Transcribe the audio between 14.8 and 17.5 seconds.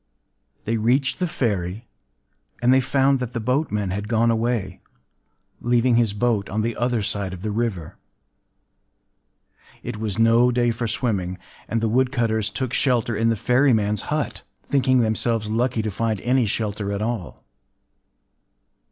themselves lucky to find any shelter at all.